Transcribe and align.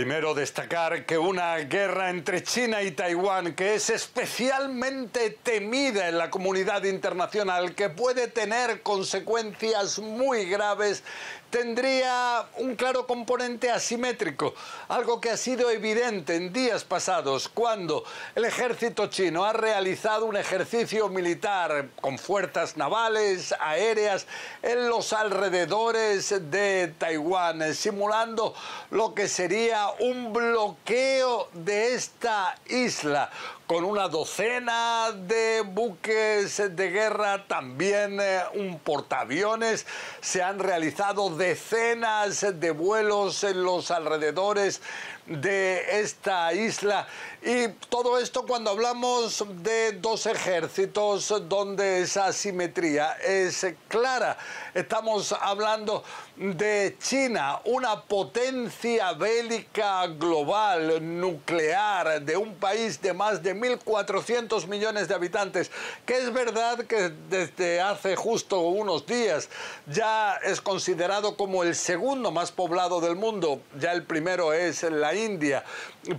Primero 0.00 0.32
destacar 0.32 1.04
que 1.04 1.18
una 1.18 1.56
guerra 1.56 2.08
entre 2.08 2.42
China 2.42 2.82
y 2.82 2.92
Taiwán, 2.92 3.52
que 3.54 3.74
es 3.74 3.90
especialmente 3.90 5.36
temida 5.42 6.08
en 6.08 6.16
la 6.16 6.30
comunidad 6.30 6.84
internacional, 6.84 7.74
que 7.74 7.90
puede 7.90 8.26
tener 8.26 8.80
consecuencias 8.80 9.98
muy 9.98 10.46
graves, 10.46 11.02
tendría 11.50 12.46
un 12.58 12.76
claro 12.76 13.06
componente 13.06 13.70
asimétrico, 13.70 14.54
algo 14.88 15.20
que 15.20 15.30
ha 15.30 15.36
sido 15.36 15.68
evidente 15.70 16.36
en 16.36 16.52
días 16.52 16.84
pasados 16.84 17.48
cuando 17.48 18.04
el 18.34 18.44
ejército 18.44 19.08
chino 19.08 19.44
ha 19.44 19.52
realizado 19.52 20.26
un 20.26 20.36
ejercicio 20.36 21.08
militar 21.08 21.88
con 22.00 22.18
fuerzas 22.18 22.76
navales, 22.76 23.52
aéreas, 23.60 24.26
en 24.62 24.88
los 24.88 25.12
alrededores 25.12 26.50
de 26.50 26.94
Taiwán, 26.98 27.74
simulando 27.74 28.54
lo 28.90 29.14
que 29.14 29.28
sería 29.28 29.88
un 29.98 30.32
bloqueo 30.32 31.48
de 31.52 31.94
esta 31.94 32.56
isla 32.66 33.30
con 33.70 33.84
una 33.84 34.08
docena 34.08 35.12
de 35.12 35.60
buques 35.64 36.60
de 36.74 36.90
guerra, 36.90 37.46
también 37.46 38.18
eh, 38.20 38.40
un 38.54 38.80
portaaviones. 38.80 39.86
Se 40.20 40.42
han 40.42 40.58
realizado 40.58 41.30
decenas 41.30 42.44
de 42.58 42.72
vuelos 42.72 43.44
en 43.44 43.62
los 43.62 43.92
alrededores 43.92 44.82
de 45.30 46.00
esta 46.00 46.52
isla. 46.52 47.06
Y 47.42 47.68
todo 47.88 48.18
esto 48.18 48.44
cuando 48.44 48.70
hablamos 48.70 49.44
de 49.62 49.92
dos 49.92 50.26
ejércitos 50.26 51.32
donde 51.48 52.00
esa 52.00 52.26
asimetría 52.26 53.12
es 53.24 53.64
clara. 53.88 54.36
Estamos 54.74 55.32
hablando 55.32 56.02
de 56.36 56.96
China, 57.00 57.60
una 57.64 58.02
potencia 58.02 59.12
bélica 59.12 60.06
global, 60.08 60.98
nuclear, 61.20 62.20
de 62.20 62.36
un 62.36 62.56
país 62.56 63.00
de 63.00 63.12
más 63.12 63.42
de 63.42 63.54
1.400 63.60 64.66
millones 64.66 65.08
de 65.08 65.14
habitantes, 65.14 65.70
que 66.06 66.16
es 66.16 66.32
verdad 66.32 66.84
que 66.86 67.10
desde 67.28 67.80
hace 67.80 68.16
justo 68.16 68.60
unos 68.60 69.06
días 69.06 69.48
ya 69.86 70.36
es 70.36 70.60
considerado 70.60 71.36
como 71.36 71.62
el 71.62 71.74
segundo 71.74 72.30
más 72.30 72.52
poblado 72.52 73.00
del 73.00 73.16
mundo, 73.16 73.60
ya 73.78 73.92
el 73.92 74.04
primero 74.04 74.52
es 74.52 74.82
la 74.82 75.14
India, 75.14 75.64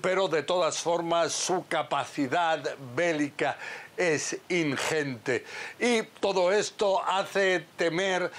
pero 0.01 0.27
de 0.27 0.43
todas 0.43 0.77
formas 0.79 1.31
su 1.33 1.65
capacidad 1.67 2.63
bélica 2.95 3.57
es 3.97 4.37
ingente. 4.49 5.43
Y 5.79 6.03
todo 6.19 6.51
esto 6.51 7.03
hace 7.03 7.65
temer 7.77 8.31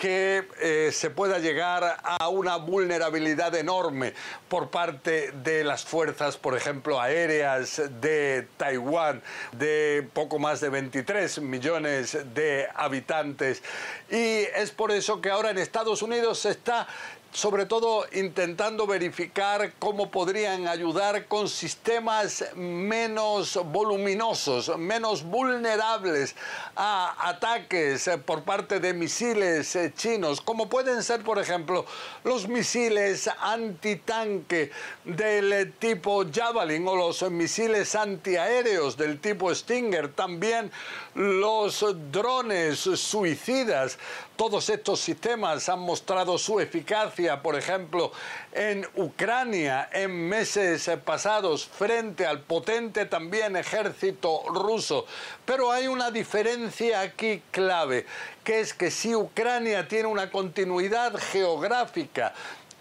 que 0.00 0.48
eh, 0.62 0.90
se 0.94 1.10
pueda 1.10 1.38
llegar 1.38 1.98
a 2.02 2.28
una 2.30 2.56
vulnerabilidad 2.56 3.54
enorme 3.54 4.14
por 4.48 4.70
parte 4.70 5.30
de 5.42 5.62
las 5.62 5.84
fuerzas, 5.84 6.38
por 6.38 6.56
ejemplo, 6.56 6.98
aéreas 6.98 7.82
de 8.00 8.48
Taiwán, 8.56 9.22
de 9.52 10.08
poco 10.14 10.38
más 10.38 10.62
de 10.62 10.70
23 10.70 11.42
millones 11.42 12.16
de 12.32 12.66
habitantes. 12.74 13.62
Y 14.10 14.46
es 14.56 14.70
por 14.70 14.90
eso 14.90 15.20
que 15.20 15.28
ahora 15.28 15.50
en 15.50 15.58
Estados 15.58 16.00
Unidos 16.00 16.38
se 16.38 16.50
está 16.52 16.88
sobre 17.32 17.64
todo 17.64 18.06
intentando 18.12 18.86
verificar 18.86 19.72
cómo 19.78 20.10
podrían 20.10 20.66
ayudar 20.66 21.26
con 21.26 21.48
sistemas 21.48 22.44
menos 22.56 23.58
voluminosos, 23.66 24.76
menos 24.76 25.22
vulnerables 25.22 26.34
a 26.74 27.28
ataques 27.28 28.10
por 28.26 28.42
parte 28.42 28.80
de 28.80 28.94
misiles 28.94 29.76
chinos, 29.94 30.40
como 30.40 30.68
pueden 30.68 31.02
ser, 31.02 31.22
por 31.22 31.38
ejemplo, 31.38 31.86
los 32.24 32.48
misiles 32.48 33.28
antitanque 33.40 34.70
del 35.04 35.72
tipo 35.78 36.24
Javelin 36.32 36.86
o 36.86 36.96
los 36.96 37.22
misiles 37.30 37.94
antiaéreos 37.94 38.96
del 38.96 39.20
tipo 39.20 39.54
Stinger, 39.54 40.12
también 40.12 40.70
los 41.14 41.84
drones 42.10 42.78
suicidas. 42.78 43.98
Todos 44.36 44.70
estos 44.70 45.00
sistemas 45.00 45.68
han 45.68 45.80
mostrado 45.80 46.38
su 46.38 46.60
eficacia, 46.60 47.42
por 47.42 47.56
ejemplo, 47.56 48.10
en 48.52 48.88
Ucrania 48.96 49.90
en 49.92 50.28
meses 50.28 50.90
pasados 51.04 51.66
frente 51.66 52.24
al 52.24 52.40
potente 52.40 53.04
también 53.04 53.54
ejército 53.56 54.42
ruso. 54.48 55.04
Pero 55.44 55.70
hay 55.70 55.88
una 55.88 56.10
diferencia 56.10 57.00
aquí 57.00 57.42
clave, 57.50 58.06
que 58.44 58.60
es 58.60 58.74
que 58.74 58.90
si 58.90 59.14
Ucrania 59.14 59.86
tiene 59.86 60.08
una 60.08 60.30
continuidad 60.30 61.14
geográfica 61.16 62.32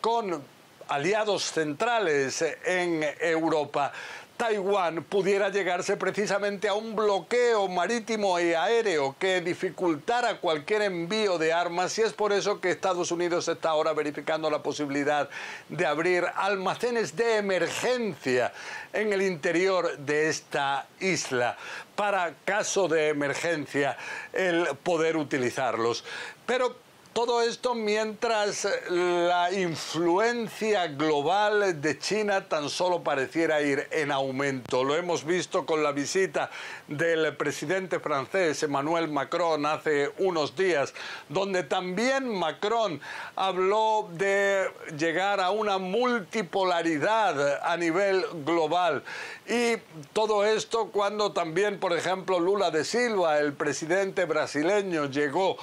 con 0.02 0.44
aliados 0.88 1.44
centrales 1.52 2.44
en 2.66 3.06
Europa, 3.20 3.92
Taiwán 4.40 5.04
pudiera 5.04 5.50
llegarse 5.50 5.98
precisamente 5.98 6.70
a 6.70 6.74
un 6.74 6.96
bloqueo 6.96 7.68
marítimo 7.68 8.40
y 8.40 8.54
aéreo 8.54 9.14
que 9.20 9.42
dificultara 9.42 10.40
cualquier 10.40 10.84
envío 10.84 11.38
de 11.38 11.52
armas 11.52 12.00
y 12.00 12.04
es 12.04 12.14
por 12.14 12.32
eso 12.32 12.62
que 12.62 12.72
Estados 12.72 13.12
Unidos 13.12 13.50
está 13.50 13.72
ahora 13.72 13.92
verificando 13.92 14.50
la 14.50 14.64
posibilidad 14.64 15.30
de 15.68 15.86
abrir 15.86 16.24
almacenes 16.38 17.18
de 17.18 17.36
emergencia 17.36 18.54
en 18.94 19.12
el 19.12 19.24
interior 19.24 19.98
de 19.98 20.30
esta 20.30 20.88
isla 21.02 21.58
para 21.98 22.34
caso 22.46 22.88
de 22.88 23.10
emergencia 23.10 23.98
el 24.32 24.68
poder 24.84 25.18
utilizarlos. 25.18 26.06
Pero 26.46 26.89
todo 27.14 27.42
esto 27.42 27.74
mientras 27.74 28.68
la 28.90 29.52
influencia 29.52 30.88
global 30.88 31.82
de 31.82 31.98
China 31.98 32.48
tan 32.48 32.70
solo 32.70 33.04
pareciera 33.04 33.62
ir 33.62 33.88
en 33.92 34.12
aumento. 34.12 34.84
Lo 34.84 34.96
hemos 34.96 35.26
visto 35.26 35.66
con 35.66 35.84
la 35.84 35.92
visita 35.92 36.50
del 36.88 37.36
presidente 37.36 38.00
francés 38.00 38.62
Emmanuel 38.64 39.10
Macron 39.10 39.66
hace 39.66 40.12
unos 40.20 40.56
días, 40.56 40.94
donde 41.28 41.64
también 41.64 42.30
Macron 42.30 43.02
habló 43.36 44.08
de 44.14 44.70
llegar 44.98 45.40
a 45.40 45.50
una 45.50 45.78
multipolaridad 45.78 47.64
a 47.64 47.76
nivel 47.76 48.24
global. 48.46 49.04
Y 49.48 49.78
todo 50.14 50.46
esto 50.46 50.90
cuando 50.92 51.32
también, 51.32 51.80
por 51.80 51.94
ejemplo, 51.94 52.40
Lula 52.40 52.72
de 52.72 52.86
Silva, 52.86 53.40
el 53.40 53.54
presidente 53.54 54.26
brasileño, 54.26 55.06
llegó 55.06 55.58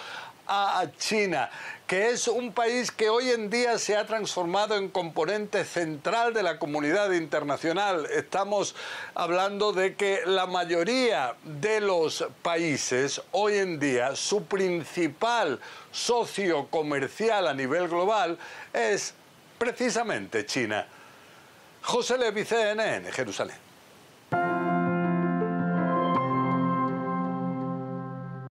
a 0.47 0.85
China, 0.99 1.51
que 1.87 2.11
es 2.11 2.29
un 2.29 2.53
país 2.53 2.91
que 2.91 3.09
hoy 3.09 3.31
en 3.31 3.51
día 3.51 3.79
se 3.79 3.97
ha 3.97 4.07
transformado 4.07 4.77
en 4.77 4.89
componente 4.89 5.65
central 5.65 6.35
de 6.35 6.43
la 6.43 6.59
comunidad 6.59 7.13
internacional. 7.13 8.07
Estamos 8.07 8.75
hablando 9.15 9.73
de 9.73 9.95
que 9.95 10.21
la 10.27 10.47
mayoría 10.47 11.35
de 11.45 11.81
los 11.81 12.27
países 12.43 13.21
hoy 13.33 13.57
en 13.59 13.79
día, 13.79 14.17
su 14.17 14.45
principal 14.45 15.61
socio 15.91 16.69
comercial 16.69 17.47
a 17.49 17.55
nivel 17.55 17.89
global 17.89 18.39
es 18.73 19.15
precisamente 19.59 20.47
China. 20.47 20.87
José 21.83 22.19
Levi, 22.19 22.45
CNN, 22.45 23.13
Jerusalén. 23.13 23.66